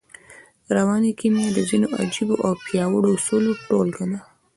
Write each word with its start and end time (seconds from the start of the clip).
رواني 0.75 1.11
کيميا 1.19 1.47
د 1.53 1.59
ځينو 1.69 1.87
عجييو 1.99 2.35
او 2.45 2.51
پياوړو 2.65 3.09
اصولو 3.17 3.51
ټولګه 3.67 4.05
ده. 4.11 4.19